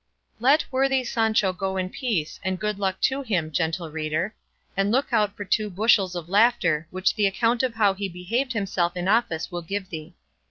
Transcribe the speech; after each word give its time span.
Let 0.39 0.65
worthy 0.71 1.03
Sancho 1.03 1.53
go 1.53 1.77
in 1.77 1.91
peace, 1.91 2.39
and 2.43 2.59
good 2.59 2.79
luck 2.79 2.99
to 3.01 3.21
him, 3.21 3.51
Gentle 3.51 3.91
Reader; 3.91 4.33
and 4.75 4.89
look 4.91 5.13
out 5.13 5.37
for 5.37 5.45
two 5.45 5.69
bushels 5.69 6.15
of 6.15 6.27
laughter, 6.27 6.87
which 6.89 7.13
the 7.13 7.27
account 7.27 7.61
of 7.61 7.75
how 7.75 7.93
he 7.93 8.09
behaved 8.09 8.53
himself 8.53 8.97
in 8.97 9.07
office 9.07 9.51
will 9.51 9.61
give 9.61 9.91
thee. 9.91 10.15